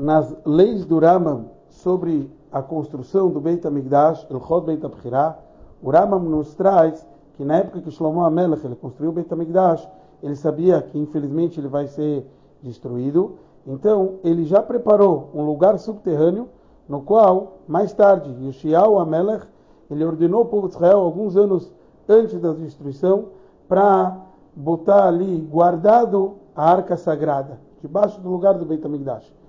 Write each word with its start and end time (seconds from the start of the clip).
nas 0.00 0.34
leis 0.46 0.86
do 0.86 0.98
Rambam 0.98 1.50
sobre 1.68 2.30
a 2.50 2.62
construção 2.62 3.28
do 3.28 3.38
Beit 3.38 3.66
HaMikdash, 3.66 4.26
El 4.30 4.40
Chod 4.40 4.64
Beit 4.64 4.84
HaBchirah, 4.84 5.38
o 5.82 5.90
Rambam 5.90 6.20
nos 6.20 6.54
traz 6.54 7.06
que 7.34 7.44
na 7.44 7.58
época 7.58 7.82
que 7.82 7.90
Shlomo 7.90 8.24
HaMelech 8.24 8.64
ele 8.64 8.76
construiu 8.76 9.10
o 9.10 9.12
Beit 9.12 9.30
HaMikdash, 9.32 9.86
ele 10.22 10.34
sabia 10.34 10.80
que 10.80 10.98
infelizmente 10.98 11.60
ele 11.60 11.68
vai 11.68 11.86
ser 11.86 12.26
destruído, 12.62 13.36
então 13.66 14.14
ele 14.24 14.44
já 14.46 14.62
preparou 14.62 15.30
um 15.34 15.44
lugar 15.44 15.78
subterrâneo 15.78 16.48
no 16.88 17.02
qual, 17.02 17.58
mais 17.68 17.92
tarde, 17.92 18.34
Yoshiao 18.42 18.98
HaMelech, 18.98 19.46
ele 19.90 20.04
ordenou 20.04 20.40
ao 20.40 20.46
povo 20.46 20.66
de 20.66 20.74
Israel, 20.74 21.00
alguns 21.00 21.36
anos 21.36 21.70
antes 22.08 22.40
da 22.40 22.52
destruição, 22.52 23.26
para 23.68 24.16
botar 24.56 25.06
ali 25.06 25.40
guardado 25.40 26.36
a 26.56 26.70
arca 26.70 26.96
sagrada, 26.96 27.60
debaixo 27.82 28.18
do 28.20 28.30
lugar 28.30 28.54
do 28.54 28.64
Beit 28.64 28.84
HaMikdash. 28.84 29.40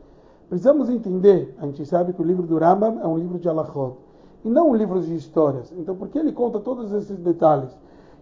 Precisamos 0.51 0.89
entender, 0.89 1.55
a 1.61 1.65
gente 1.65 1.85
sabe 1.85 2.11
que 2.11 2.21
o 2.21 2.25
livro 2.25 2.45
do 2.45 2.57
Rambam 2.57 2.99
é 3.01 3.07
um 3.07 3.17
livro 3.17 3.39
de 3.39 3.47
Alachot, 3.47 3.95
e 4.43 4.49
não 4.49 4.71
um 4.71 4.75
livro 4.75 4.99
de 4.99 5.15
histórias. 5.15 5.71
Então, 5.77 5.95
por 5.95 6.09
que 6.09 6.19
ele 6.19 6.33
conta 6.33 6.59
todos 6.59 6.91
esses 6.91 7.17
detalhes? 7.19 7.69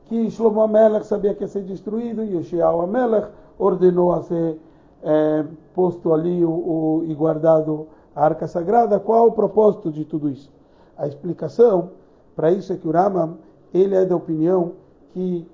Que 0.05 0.29
Shlomo 0.29 0.61
Amelech 0.61 1.07
sabia 1.07 1.34
que 1.34 1.43
ia 1.43 1.47
ser 1.47 1.63
destruído, 1.63 2.23
e 2.23 2.35
Yoshiao 2.35 2.81
Amelech 2.81 3.29
ordenou 3.57 4.13
a 4.13 4.21
ser 4.21 4.61
é, 5.01 5.43
posto 5.73 6.13
ali 6.13 6.45
o, 6.45 6.51
o, 6.51 7.03
e 7.07 7.15
guardado 7.15 7.87
a 8.15 8.25
arca 8.25 8.48
sagrada. 8.48 8.99
Qual 8.99 9.29
o 9.29 9.31
propósito 9.31 9.91
de 9.91 10.05
tudo 10.05 10.29
isso? 10.29 10.53
A 10.95 11.07
explicação 11.07 11.93
para 12.35 12.51
isso 12.51 12.71
é 12.71 12.77
que 12.77 12.87
o 12.87 12.91
Rambam, 12.91 13.39
ele 13.73 13.95
é 13.95 14.05
da 14.05 14.15
opinião 14.15 14.73
que 15.13 15.48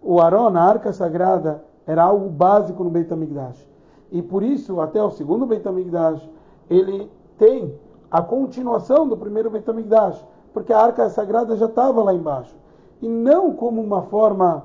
o 0.00 0.20
Aron, 0.20 0.56
a 0.56 0.62
arca 0.62 0.92
sagrada, 0.92 1.64
era 1.84 2.04
algo 2.04 2.28
básico 2.28 2.84
no 2.84 2.90
Beit 2.90 3.12
HaMikdash. 3.12 3.71
E 4.12 4.20
por 4.20 4.42
isso, 4.42 4.78
até 4.78 5.02
o 5.02 5.10
segundo 5.10 5.46
Beit 5.46 5.66
HaMikdash, 5.66 6.28
ele 6.68 7.10
tem 7.38 7.74
a 8.10 8.20
continuação 8.20 9.08
do 9.08 9.16
primeiro 9.16 9.50
Beit 9.50 9.68
HaMikdash, 9.68 10.22
porque 10.52 10.70
a 10.70 10.78
arca 10.78 11.08
sagrada 11.08 11.56
já 11.56 11.64
estava 11.64 12.02
lá 12.02 12.12
embaixo. 12.12 12.54
E 13.00 13.08
não 13.08 13.54
como 13.54 13.80
uma 13.80 14.02
forma 14.02 14.64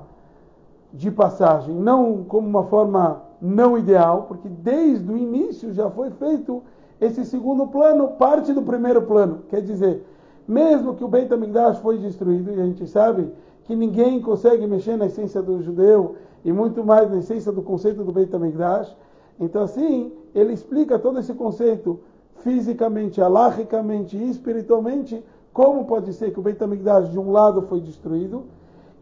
de 0.92 1.10
passagem, 1.10 1.74
não 1.74 2.24
como 2.24 2.46
uma 2.46 2.64
forma 2.64 3.22
não 3.40 3.78
ideal, 3.78 4.26
porque 4.28 4.50
desde 4.50 5.10
o 5.10 5.16
início 5.16 5.72
já 5.72 5.88
foi 5.90 6.10
feito 6.10 6.62
esse 7.00 7.24
segundo 7.24 7.66
plano, 7.68 8.08
parte 8.08 8.52
do 8.52 8.60
primeiro 8.60 9.00
plano. 9.02 9.40
Quer 9.48 9.62
dizer, 9.62 10.06
mesmo 10.46 10.94
que 10.94 11.04
o 11.04 11.08
Beit 11.08 11.32
HaMikdash 11.32 11.78
foi 11.78 11.96
destruído, 11.96 12.50
e 12.50 12.60
a 12.60 12.66
gente 12.66 12.86
sabe 12.86 13.32
que 13.64 13.74
ninguém 13.74 14.20
consegue 14.20 14.66
mexer 14.66 14.96
na 14.96 15.06
essência 15.06 15.40
do 15.40 15.62
judeu, 15.62 16.16
e 16.44 16.52
muito 16.52 16.84
mais 16.84 17.10
na 17.10 17.16
essência 17.18 17.50
do 17.50 17.62
conceito 17.62 18.04
do 18.04 18.12
Beit 18.12 18.34
HaMikdash, 18.34 18.94
então 19.40 19.62
assim, 19.62 20.12
ele 20.34 20.52
explica 20.52 20.98
todo 20.98 21.18
esse 21.18 21.32
conceito 21.34 22.00
fisicamente, 22.42 23.20
alahicamente 23.20 24.16
e 24.16 24.30
espiritualmente, 24.30 25.24
como 25.52 25.84
pode 25.86 26.12
ser 26.12 26.32
que 26.32 26.38
o 26.38 26.42
Beit 26.42 26.62
HaMikdash 26.62 27.10
de 27.10 27.18
um 27.18 27.32
lado 27.32 27.62
foi 27.62 27.80
destruído 27.80 28.44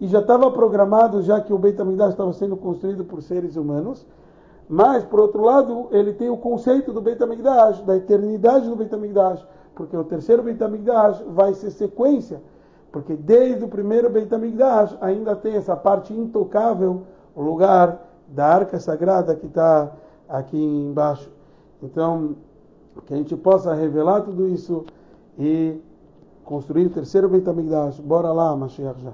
e 0.00 0.06
já 0.06 0.20
estava 0.20 0.50
programado, 0.50 1.22
já 1.22 1.40
que 1.40 1.52
o 1.52 1.58
Beit 1.58 1.80
HaMikdash 1.80 2.10
estava 2.10 2.32
sendo 2.32 2.56
construído 2.56 3.04
por 3.04 3.22
seres 3.22 3.56
humanos, 3.56 4.06
mas 4.68 5.04
por 5.04 5.20
outro 5.20 5.42
lado, 5.42 5.88
ele 5.92 6.12
tem 6.12 6.28
o 6.28 6.36
conceito 6.36 6.92
do 6.92 7.00
Beit 7.00 7.22
HaMikdash, 7.22 7.82
da 7.82 7.96
eternidade 7.96 8.68
do 8.68 8.76
Beit 8.76 8.94
HaMikdash, 8.94 9.46
porque 9.74 9.96
o 9.96 10.04
terceiro 10.04 10.42
Beit 10.42 10.62
HaMikdash 10.62 11.22
vai 11.28 11.54
ser 11.54 11.70
sequência, 11.70 12.42
porque 12.90 13.14
desde 13.14 13.64
o 13.64 13.68
primeiro 13.68 14.10
Beit 14.10 14.34
HaMikdash 14.34 14.96
ainda 15.00 15.36
tem 15.36 15.54
essa 15.56 15.76
parte 15.76 16.12
intocável, 16.12 17.02
o 17.34 17.42
lugar 17.42 18.02
da 18.28 18.46
arca 18.46 18.80
sagrada 18.80 19.36
que 19.36 19.46
está 19.46 19.92
aqui 20.28 20.56
embaixo. 20.56 21.30
Então, 21.82 22.36
que 23.06 23.14
a 23.14 23.16
gente 23.16 23.36
possa 23.36 23.74
revelar 23.74 24.22
tudo 24.22 24.48
isso 24.48 24.84
e 25.38 25.78
construir 26.44 26.86
o 26.86 26.90
terceiro 26.90 27.28
Beit. 27.28 27.46
Bora 28.02 28.32
lá, 28.32 28.56
Mashiach 28.56 29.02
já. 29.02 29.12